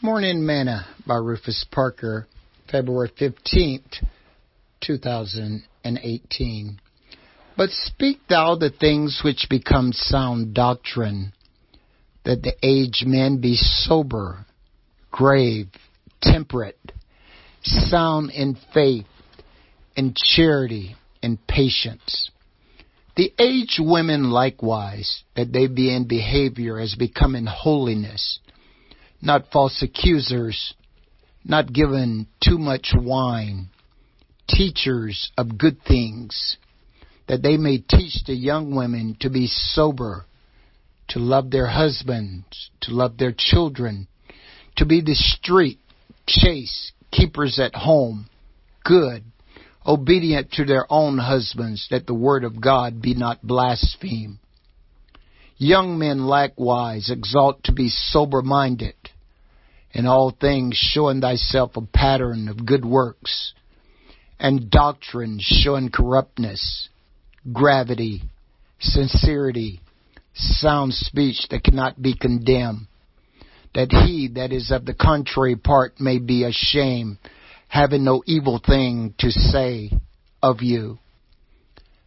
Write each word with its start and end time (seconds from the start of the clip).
Morning 0.00 0.46
Manna 0.46 0.86
by 1.08 1.16
Rufus 1.16 1.66
Parker, 1.72 2.28
February 2.70 3.10
15th, 3.20 4.04
2018. 4.80 6.80
But 7.56 7.70
speak 7.70 8.20
thou 8.28 8.54
the 8.54 8.70
things 8.70 9.22
which 9.24 9.48
become 9.50 9.92
sound 9.92 10.54
doctrine, 10.54 11.32
that 12.24 12.42
the 12.42 12.54
aged 12.62 13.08
men 13.08 13.40
be 13.40 13.56
sober, 13.56 14.46
grave, 15.10 15.66
temperate, 16.22 16.92
sound 17.62 18.30
in 18.30 18.56
faith, 18.72 19.06
in 19.96 20.14
charity, 20.14 20.94
in 21.24 21.38
patience. 21.48 22.30
The 23.16 23.32
aged 23.36 23.80
women 23.80 24.30
likewise, 24.30 25.24
that 25.34 25.52
they 25.52 25.66
be 25.66 25.92
in 25.92 26.06
behavior 26.06 26.78
as 26.78 26.94
becoming 26.94 27.46
holiness, 27.46 28.38
not 29.20 29.50
false 29.52 29.82
accusers, 29.82 30.74
not 31.44 31.72
given 31.72 32.26
too 32.42 32.58
much 32.58 32.92
wine, 32.94 33.68
teachers 34.48 35.30
of 35.36 35.58
good 35.58 35.82
things, 35.82 36.56
that 37.26 37.42
they 37.42 37.56
may 37.56 37.78
teach 37.78 38.24
the 38.26 38.34
young 38.34 38.74
women 38.74 39.16
to 39.20 39.30
be 39.30 39.46
sober, 39.46 40.24
to 41.08 41.18
love 41.18 41.50
their 41.50 41.66
husbands, 41.66 42.70
to 42.80 42.92
love 42.92 43.18
their 43.18 43.34
children, 43.36 44.06
to 44.76 44.86
be 44.86 45.02
discreet, 45.02 45.78
chaste, 46.26 46.92
keepers 47.10 47.58
at 47.58 47.74
home, 47.74 48.28
good, 48.84 49.24
obedient 49.86 50.52
to 50.52 50.64
their 50.64 50.86
own 50.90 51.18
husbands, 51.18 51.86
that 51.90 52.06
the 52.06 52.14
word 52.14 52.44
of 52.44 52.60
God 52.60 53.00
be 53.00 53.14
not 53.14 53.42
blasphemed. 53.42 54.38
Young 55.56 55.98
men 55.98 56.20
likewise 56.26 57.10
exalt 57.10 57.64
to 57.64 57.72
be 57.72 57.88
sober 57.88 58.42
minded, 58.42 58.94
in 59.98 60.06
all 60.06 60.30
things 60.30 60.76
showing 60.76 61.20
thyself 61.20 61.76
a 61.76 61.80
pattern 61.80 62.48
of 62.48 62.64
good 62.64 62.84
works, 62.84 63.52
and 64.38 64.70
doctrine 64.70 65.38
showing 65.40 65.90
corruptness, 65.90 66.88
gravity, 67.52 68.22
sincerity, 68.78 69.80
sound 70.34 70.94
speech 70.94 71.48
that 71.50 71.64
cannot 71.64 72.00
be 72.00 72.14
condemned, 72.16 72.86
that 73.74 73.90
he 73.90 74.30
that 74.36 74.52
is 74.52 74.70
of 74.70 74.84
the 74.84 74.94
contrary 74.94 75.56
part 75.56 75.98
may 75.98 76.20
be 76.20 76.44
ashamed, 76.44 77.18
having 77.66 78.04
no 78.04 78.22
evil 78.24 78.60
thing 78.64 79.12
to 79.18 79.32
say 79.32 79.90
of 80.40 80.62
you. 80.62 80.96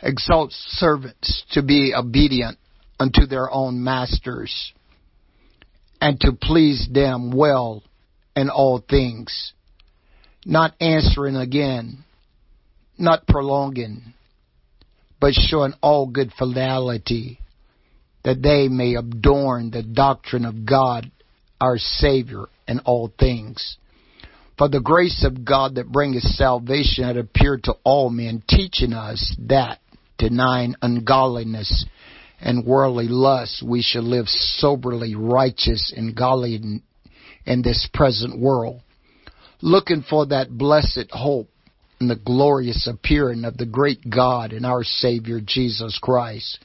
Exalt 0.00 0.52
servants 0.52 1.42
to 1.50 1.62
be 1.64 1.92
obedient 1.96 2.58
unto 3.00 3.26
their 3.26 3.50
own 3.50 3.82
masters, 3.82 4.72
and 6.02 6.18
to 6.18 6.32
please 6.32 6.88
them 6.92 7.30
well 7.30 7.80
in 8.34 8.50
all 8.50 8.82
things, 8.90 9.52
not 10.44 10.74
answering 10.80 11.36
again, 11.36 12.02
not 12.98 13.24
prolonging, 13.28 14.12
but 15.20 15.32
showing 15.32 15.72
all 15.80 16.08
good 16.08 16.32
fidelity, 16.36 17.38
that 18.24 18.42
they 18.42 18.66
may 18.66 18.96
adorn 18.96 19.70
the 19.70 19.84
doctrine 19.84 20.44
of 20.44 20.66
God 20.66 21.08
our 21.60 21.78
Savior 21.78 22.46
in 22.66 22.80
all 22.80 23.12
things. 23.16 23.76
For 24.58 24.68
the 24.68 24.80
grace 24.80 25.24
of 25.24 25.44
God 25.44 25.76
that 25.76 25.92
bringeth 25.92 26.24
salvation 26.24 27.04
had 27.04 27.16
appeared 27.16 27.62
to 27.64 27.74
all 27.84 28.10
men, 28.10 28.42
teaching 28.48 28.92
us 28.92 29.36
that, 29.46 29.78
denying 30.18 30.74
ungodliness 30.82 31.86
and 32.42 32.66
worldly 32.66 33.06
lusts, 33.08 33.62
we 33.62 33.82
should 33.82 34.04
live 34.04 34.26
soberly, 34.28 35.14
righteous, 35.14 35.92
and 35.96 36.14
godly 36.14 36.56
in, 36.56 36.82
in 37.46 37.62
this 37.62 37.88
present 37.94 38.38
world, 38.38 38.82
looking 39.62 40.04
for 40.08 40.26
that 40.26 40.50
blessed 40.50 41.06
hope 41.10 41.48
and 42.00 42.10
the 42.10 42.16
glorious 42.16 42.88
appearing 42.88 43.44
of 43.44 43.56
the 43.56 43.66
great 43.66 44.00
God 44.10 44.52
and 44.52 44.66
our 44.66 44.82
Savior 44.82 45.40
Jesus 45.40 45.98
Christ, 46.02 46.58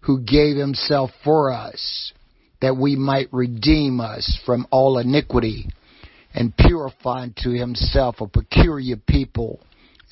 who 0.00 0.20
gave 0.20 0.56
himself 0.56 1.10
for 1.24 1.50
us 1.50 2.12
that 2.60 2.76
we 2.76 2.94
might 2.94 3.32
redeem 3.32 4.00
us 4.00 4.38
from 4.44 4.66
all 4.70 4.98
iniquity 4.98 5.68
and 6.34 6.56
purify 6.56 7.22
unto 7.22 7.50
himself 7.50 8.20
a 8.20 8.28
peculiar 8.28 8.96
people, 8.96 9.60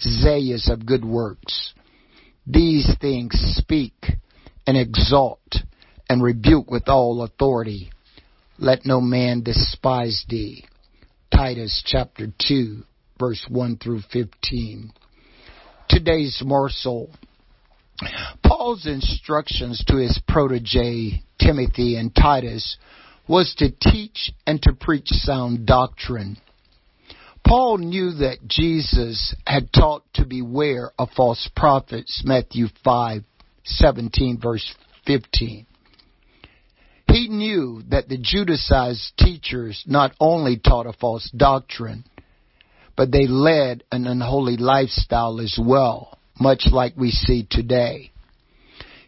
zealous 0.00 0.70
of 0.70 0.86
good 0.86 1.04
works. 1.04 1.74
These 2.46 2.88
things 3.00 3.34
speak 3.58 3.92
and 4.66 4.76
exalt 4.76 5.56
and 6.08 6.22
rebuke 6.22 6.70
with 6.70 6.88
all 6.88 7.22
authority. 7.22 7.90
Let 8.58 8.86
no 8.86 9.00
man 9.00 9.42
despise 9.42 10.24
thee. 10.28 10.64
Titus 11.30 11.82
chapter 11.86 12.28
2 12.48 12.82
verse 13.18 13.44
1 13.48 13.78
through 13.78 14.02
15. 14.12 14.92
Today's 15.88 16.42
morsel. 16.44 17.10
Paul's 18.44 18.86
instructions 18.86 19.82
to 19.86 19.96
his 19.96 20.20
protege 20.28 21.22
Timothy 21.40 21.96
and 21.96 22.14
Titus 22.14 22.76
was 23.28 23.54
to 23.58 23.70
teach 23.70 24.32
and 24.46 24.60
to 24.62 24.72
preach 24.72 25.08
sound 25.08 25.66
doctrine. 25.66 26.36
Paul 27.46 27.78
knew 27.78 28.12
that 28.12 28.46
Jesus 28.46 29.34
had 29.46 29.72
taught 29.72 30.02
to 30.14 30.26
beware 30.26 30.90
of 30.98 31.10
false 31.16 31.48
prophets, 31.54 32.22
Matthew 32.24 32.66
5, 32.84 33.22
17 33.66 34.38
verse 34.40 34.74
15. 35.06 35.66
He 37.08 37.28
knew 37.28 37.82
that 37.88 38.08
the 38.08 38.18
Judaized 38.18 39.12
teachers 39.16 39.84
not 39.86 40.12
only 40.20 40.58
taught 40.58 40.86
a 40.86 40.92
false 40.92 41.30
doctrine, 41.36 42.04
but 42.96 43.12
they 43.12 43.26
led 43.26 43.84
an 43.92 44.06
unholy 44.06 44.56
lifestyle 44.56 45.40
as 45.40 45.58
well, 45.60 46.18
much 46.40 46.66
like 46.70 46.96
we 46.96 47.10
see 47.10 47.46
today. 47.48 48.10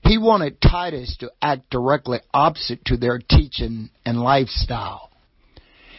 He 0.02 0.16
wanted 0.16 0.60
Titus 0.60 1.16
to 1.20 1.32
act 1.42 1.70
directly 1.70 2.20
opposite 2.32 2.84
to 2.86 2.96
their 2.96 3.18
teaching 3.18 3.90
and 4.04 4.20
lifestyle. 4.20 5.10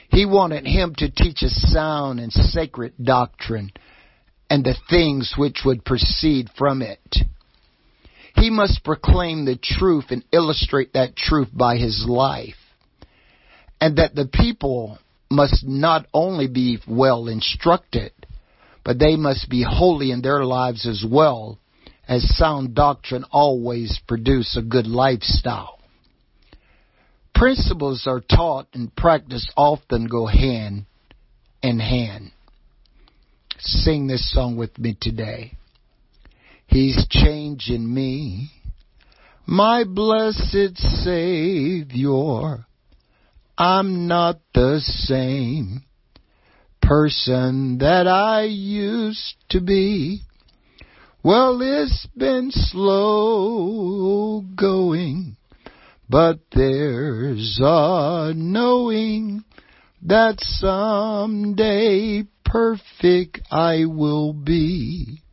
He 0.09 0.25
wanted 0.25 0.65
him 0.65 0.95
to 0.97 1.11
teach 1.11 1.43
a 1.43 1.49
sound 1.49 2.19
and 2.19 2.31
sacred 2.31 2.93
doctrine 3.01 3.71
and 4.49 4.63
the 4.63 4.75
things 4.89 5.35
which 5.37 5.61
would 5.65 5.85
proceed 5.85 6.49
from 6.57 6.81
it. 6.81 7.17
He 8.39 8.49
must 8.49 8.83
proclaim 8.85 9.43
the 9.43 9.57
truth 9.61 10.05
and 10.11 10.23
illustrate 10.31 10.93
that 10.93 11.15
truth 11.15 11.49
by 11.53 11.77
his 11.77 12.05
life. 12.07 12.55
And 13.81 13.97
that 13.97 14.15
the 14.15 14.29
people 14.31 14.97
must 15.29 15.65
not 15.67 16.05
only 16.13 16.47
be 16.47 16.79
well 16.87 17.27
instructed, 17.27 18.11
but 18.83 18.97
they 18.97 19.15
must 19.15 19.49
be 19.49 19.63
holy 19.63 20.11
in 20.11 20.21
their 20.21 20.45
lives 20.45 20.87
as 20.87 21.03
well, 21.09 21.59
as 22.07 22.37
sound 22.37 22.75
doctrine 22.75 23.25
always 23.31 23.99
produce 24.07 24.57
a 24.57 24.61
good 24.61 24.87
lifestyle. 24.87 25.79
Principles 27.35 28.07
are 28.07 28.21
taught 28.21 28.67
and 28.73 28.95
practiced 28.95 29.51
often 29.55 30.07
go 30.07 30.25
hand 30.25 30.85
in 31.61 31.79
hand. 31.79 32.31
Sing 33.59 34.07
this 34.07 34.31
song 34.31 34.55
with 34.55 34.77
me 34.79 34.97
today. 34.99 35.53
He's 36.69 37.07
changing 37.09 37.91
me, 37.91 38.51
my 39.47 39.85
blessed 39.85 40.77
Savior. 40.77 42.67
I'm 43.57 44.07
not 44.07 44.39
the 44.53 44.79
same 44.79 45.81
person 46.79 47.79
that 47.79 48.05
I 48.05 48.43
used 48.43 49.35
to 49.49 49.61
be. 49.61 50.21
Well, 51.23 51.59
it's 51.59 52.05
been 52.15 52.51
slow 52.51 54.41
going, 54.55 55.37
but 56.07 56.37
there's 56.51 57.59
a 57.63 58.31
knowing 58.35 59.43
that 60.03 60.35
someday 60.39 62.25
perfect 62.45 63.41
I 63.49 63.85
will 63.85 64.33
be. 64.33 65.23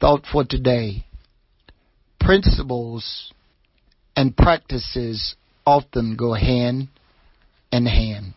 Thought 0.00 0.26
for 0.30 0.44
today. 0.44 1.06
Principles 2.20 3.32
and 4.14 4.36
practices 4.36 5.36
often 5.64 6.16
go 6.16 6.32
hand 6.34 6.88
in 7.72 7.86
hand. 7.86 8.34